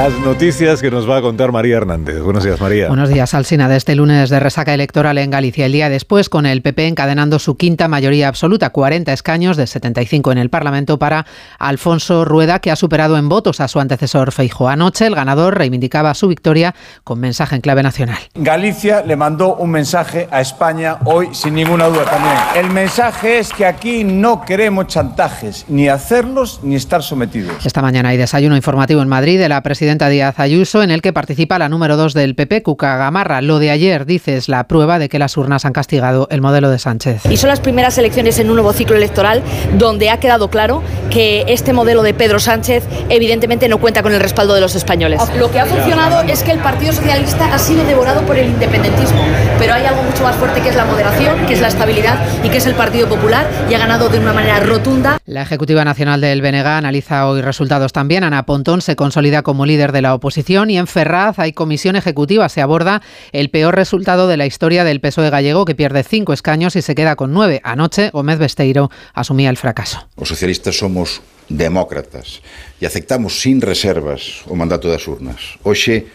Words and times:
Las 0.00 0.18
noticias 0.20 0.80
que 0.80 0.90
nos 0.90 1.06
va 1.06 1.18
a 1.18 1.20
contar 1.20 1.52
María 1.52 1.76
Hernández. 1.76 2.22
Buenos 2.22 2.42
días, 2.42 2.58
María. 2.58 2.88
Buenos 2.88 3.10
días, 3.10 3.34
Alsina. 3.34 3.68
De 3.68 3.76
este 3.76 3.94
lunes 3.94 4.30
de 4.30 4.40
resaca 4.40 4.72
electoral 4.72 5.18
en 5.18 5.28
Galicia. 5.28 5.66
El 5.66 5.72
día 5.72 5.90
después, 5.90 6.30
con 6.30 6.46
el 6.46 6.62
PP 6.62 6.86
encadenando 6.86 7.38
su 7.38 7.58
quinta 7.58 7.86
mayoría 7.86 8.28
absoluta, 8.28 8.70
40 8.70 9.12
escaños 9.12 9.58
de 9.58 9.66
75 9.66 10.32
en 10.32 10.38
el 10.38 10.48
Parlamento 10.48 10.98
para 10.98 11.26
Alfonso 11.58 12.24
Rueda, 12.24 12.60
que 12.60 12.70
ha 12.70 12.76
superado 12.76 13.18
en 13.18 13.28
votos 13.28 13.60
a 13.60 13.68
su 13.68 13.78
antecesor 13.78 14.32
Feijo. 14.32 14.70
Anoche, 14.70 15.06
el 15.06 15.14
ganador 15.14 15.58
reivindicaba 15.58 16.14
su 16.14 16.28
victoria 16.28 16.74
con 17.04 17.20
mensaje 17.20 17.56
en 17.56 17.60
clave 17.60 17.82
nacional. 17.82 18.20
Galicia 18.36 19.02
le 19.04 19.16
mandó 19.16 19.56
un 19.56 19.70
mensaje 19.70 20.28
a 20.30 20.40
España 20.40 20.96
hoy, 21.04 21.28
sin 21.32 21.52
ninguna 21.52 21.88
duda 21.88 22.06
también. 22.06 22.36
El 22.56 22.72
mensaje 22.72 23.38
es 23.38 23.52
que 23.52 23.66
aquí 23.66 24.04
no 24.04 24.46
queremos 24.46 24.86
chantajes, 24.86 25.66
ni 25.68 25.90
hacerlos 25.90 26.60
ni 26.62 26.76
estar 26.76 27.02
sometidos. 27.02 27.66
Esta 27.66 27.82
mañana 27.82 28.08
hay 28.08 28.16
desayuno 28.16 28.56
informativo 28.56 29.02
en 29.02 29.08
Madrid 29.08 29.38
de 29.38 29.50
la 29.50 29.62
presidenta 29.62 29.89
presidenta 29.90 30.08
Díaz 30.08 30.38
Ayuso, 30.38 30.84
en 30.84 30.92
el 30.92 31.02
que 31.02 31.12
participa 31.12 31.58
la 31.58 31.68
número 31.68 31.96
2 31.96 32.14
del 32.14 32.36
PP, 32.36 32.62
Cuca 32.62 32.96
Gamarra. 32.96 33.42
Lo 33.42 33.58
de 33.58 33.72
ayer, 33.72 34.06
dice, 34.06 34.36
es 34.36 34.48
la 34.48 34.68
prueba 34.68 35.00
de 35.00 35.08
que 35.08 35.18
las 35.18 35.36
urnas 35.36 35.64
han 35.64 35.72
castigado 35.72 36.28
el 36.30 36.40
modelo 36.40 36.70
de 36.70 36.78
Sánchez. 36.78 37.26
Y 37.28 37.36
son 37.38 37.48
las 37.48 37.58
primeras 37.58 37.98
elecciones 37.98 38.38
en 38.38 38.50
un 38.50 38.54
nuevo 38.54 38.72
ciclo 38.72 38.94
electoral 38.94 39.42
donde 39.78 40.10
ha 40.10 40.20
quedado 40.20 40.48
claro 40.48 40.80
que 41.10 41.44
este 41.48 41.72
modelo 41.72 42.04
de 42.04 42.14
Pedro 42.14 42.38
Sánchez 42.38 42.84
evidentemente 43.08 43.68
no 43.68 43.78
cuenta 43.78 44.04
con 44.04 44.12
el 44.12 44.20
respaldo 44.20 44.54
de 44.54 44.60
los 44.60 44.76
españoles. 44.76 45.20
Lo 45.36 45.50
que 45.50 45.58
ha 45.58 45.66
funcionado 45.66 46.20
es 46.20 46.44
que 46.44 46.52
el 46.52 46.60
Partido 46.60 46.92
Socialista 46.92 47.52
ha 47.52 47.58
sido 47.58 47.84
devorado 47.84 48.20
por 48.22 48.36
el 48.36 48.46
independentismo, 48.46 49.24
pero 49.58 49.74
hay 49.74 49.86
algo 49.86 50.04
mucho 50.04 50.22
más 50.22 50.36
fuerte 50.36 50.60
que 50.60 50.68
es 50.68 50.76
la 50.76 50.84
moderación, 50.84 51.46
que 51.46 51.54
es 51.54 51.60
la 51.60 51.66
estabilidad 51.66 52.16
y 52.44 52.48
que 52.48 52.58
es 52.58 52.66
el 52.66 52.76
Partido 52.76 53.08
Popular 53.08 53.44
y 53.68 53.74
ha 53.74 53.78
ganado 53.78 54.08
de 54.08 54.20
una 54.20 54.32
manera 54.32 54.60
rotunda. 54.60 55.18
La 55.26 55.42
Ejecutiva 55.42 55.84
Nacional 55.84 56.20
del 56.20 56.42
BNG 56.42 56.66
analiza 56.66 57.26
hoy 57.26 57.40
resultados 57.40 57.92
también. 57.92 58.22
Ana 58.22 58.46
Pontón 58.46 58.82
se 58.82 58.94
consolida 58.94 59.42
como 59.42 59.66
líder 59.66 59.79
de 59.88 60.02
la 60.02 60.14
oposición 60.14 60.68
y 60.68 60.76
en 60.76 60.86
Ferraz 60.86 61.38
hay 61.38 61.52
comisión 61.52 61.96
ejecutiva. 61.96 62.48
Se 62.50 62.60
aborda 62.60 63.00
el 63.32 63.48
peor 63.48 63.74
resultado 63.74 64.28
de 64.28 64.36
la 64.36 64.44
historia 64.44 64.84
del 64.84 65.00
PSOE 65.00 65.30
gallego 65.30 65.64
que 65.64 65.74
pierde 65.74 66.04
cinco 66.04 66.34
escaños 66.34 66.76
y 66.76 66.82
se 66.82 66.94
queda 66.94 67.16
con 67.16 67.32
nueve. 67.32 67.62
Anoche 67.64 68.10
Gómez 68.10 68.38
Besteiro 68.38 68.90
asumía 69.14 69.48
el 69.48 69.56
fracaso. 69.56 70.06
Los 70.18 70.28
socialistas 70.28 70.76
somos 70.76 71.22
demócratas 71.48 72.44
e 72.78 72.84
aceptamos 72.84 73.40
sin 73.40 73.64
reservas 73.64 74.44
o 74.46 74.54
mandato 74.54 74.92
das 74.92 75.08
urnas. 75.08 75.56
Hoxe 75.64 76.06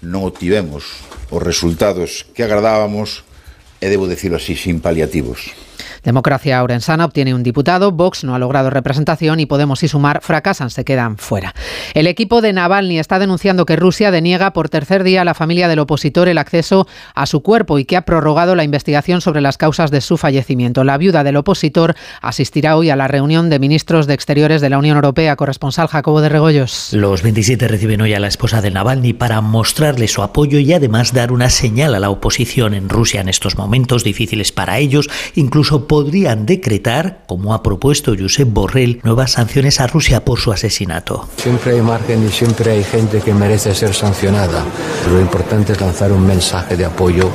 non 0.00 0.24
obtivemos 0.24 1.04
os 1.28 1.38
resultados 1.44 2.26
que 2.34 2.42
agradábamos 2.42 3.22
e 3.78 3.86
debo 3.92 4.08
decirlo 4.08 4.40
así, 4.40 4.56
sin 4.56 4.80
paliativos. 4.80 5.54
Democracia 6.02 6.62
Orensana 6.62 7.04
obtiene 7.04 7.34
un 7.34 7.42
diputado, 7.42 7.92
Vox 7.92 8.24
no 8.24 8.34
ha 8.34 8.38
logrado 8.38 8.70
representación 8.70 9.40
y 9.40 9.46
Podemos 9.46 9.82
y 9.82 9.88
Sumar 9.88 10.20
fracasan, 10.22 10.70
se 10.70 10.84
quedan 10.84 11.16
fuera. 11.16 11.54
El 11.94 12.06
equipo 12.06 12.40
de 12.40 12.52
Navalny 12.52 12.98
está 12.98 13.18
denunciando 13.18 13.66
que 13.66 13.76
Rusia 13.76 14.10
deniega 14.10 14.52
por 14.52 14.68
tercer 14.68 15.04
día 15.04 15.22
a 15.22 15.24
la 15.24 15.34
familia 15.34 15.68
del 15.68 15.78
opositor 15.78 16.28
el 16.28 16.38
acceso 16.38 16.86
a 17.14 17.26
su 17.26 17.42
cuerpo 17.42 17.78
y 17.78 17.84
que 17.84 17.96
ha 17.96 18.02
prorrogado 18.02 18.54
la 18.54 18.64
investigación 18.64 19.20
sobre 19.20 19.40
las 19.40 19.58
causas 19.58 19.90
de 19.90 20.00
su 20.00 20.16
fallecimiento. 20.16 20.84
La 20.84 20.98
viuda 20.98 21.24
del 21.24 21.36
opositor 21.36 21.94
asistirá 22.20 22.76
hoy 22.76 22.90
a 22.90 22.96
la 22.96 23.08
reunión 23.08 23.50
de 23.50 23.58
ministros 23.58 24.06
de 24.06 24.14
Exteriores 24.14 24.60
de 24.60 24.70
la 24.70 24.78
Unión 24.78 24.96
Europea, 24.96 25.36
corresponsal 25.36 25.88
Jacobo 25.88 26.20
de 26.20 26.28
Regoyos. 26.28 26.92
Los 26.92 27.22
27 27.22 27.68
reciben 27.68 28.00
hoy 28.00 28.14
a 28.14 28.20
la 28.20 28.28
esposa 28.28 28.60
de 28.60 28.70
Navalny 28.70 29.12
para 29.12 29.40
mostrarle 29.40 30.08
su 30.08 30.22
apoyo 30.22 30.58
y 30.58 30.72
además 30.72 31.12
dar 31.12 31.32
una 31.32 31.50
señal 31.50 31.94
a 31.94 32.00
la 32.00 32.10
oposición 32.10 32.74
en 32.74 32.88
Rusia 32.88 33.20
en 33.20 33.28
estos 33.28 33.56
momentos 33.56 34.04
difíciles 34.04 34.52
para 34.52 34.78
ellos, 34.78 35.08
incluso 35.34 35.86
podrían 35.92 36.46
decretar, 36.46 37.18
como 37.26 37.52
ha 37.52 37.62
propuesto 37.62 38.14
Josep 38.18 38.48
Borrell, 38.50 39.02
nuevas 39.04 39.32
sanciones 39.32 39.78
a 39.78 39.86
Rusia 39.86 40.24
por 40.24 40.38
su 40.38 40.50
asesinato. 40.50 41.28
Siempre 41.36 41.72
hay 41.72 41.82
margen 41.82 42.26
y 42.26 42.30
siempre 42.30 42.70
hay 42.70 42.82
gente 42.82 43.20
que 43.20 43.34
merece 43.34 43.74
ser 43.74 43.92
sancionada. 43.92 44.64
Lo 45.10 45.20
importante 45.20 45.72
es 45.72 45.80
lanzar 45.82 46.10
un 46.10 46.26
mensaje 46.26 46.78
de 46.78 46.86
apoyo 46.86 47.28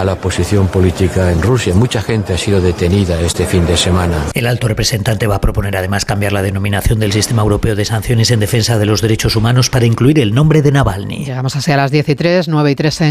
a 0.00 0.04
la 0.04 0.16
posición 0.16 0.68
política 0.68 1.30
en 1.30 1.42
Rusia. 1.42 1.74
Mucha 1.74 2.00
gente 2.00 2.32
ha 2.32 2.38
sido 2.38 2.60
detenida 2.62 3.20
este 3.20 3.44
fin 3.44 3.66
de 3.66 3.76
semana. 3.76 4.28
El 4.32 4.46
alto 4.46 4.66
representante 4.66 5.26
va 5.26 5.36
a 5.36 5.40
proponer 5.42 5.76
además 5.76 6.06
cambiar 6.06 6.32
la 6.32 6.40
denominación 6.40 6.98
del 6.98 7.12
sistema 7.12 7.42
europeo 7.42 7.76
de 7.76 7.84
sanciones 7.84 8.30
en 8.30 8.40
defensa 8.40 8.78
de 8.78 8.86
los 8.86 9.02
derechos 9.02 9.36
humanos 9.36 9.68
para 9.68 9.84
incluir 9.84 10.18
el 10.18 10.34
nombre 10.34 10.62
de 10.62 10.72
Navalny. 10.72 11.26
Llegamos 11.26 11.54
así 11.54 11.70
a 11.70 11.76
las 11.76 11.90
10 11.90 12.08
y 12.08 12.14
3, 12.14 12.48
9 12.48 12.70
y 12.70 12.74
3 12.74 12.98
en 12.98 12.98